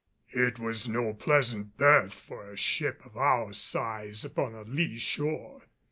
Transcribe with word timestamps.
It 0.33 0.57
was 0.57 0.89
no 0.89 1.13
pleasant 1.13 1.77
berth 1.77 2.11
for 2.15 2.49
a 2.49 2.57
ship 2.57 3.05
of 3.05 3.15
our 3.15 3.53
size 3.53 4.25
upon 4.25 4.55
a 4.55 4.63
lee 4.63 4.97
shore. 4.97 5.61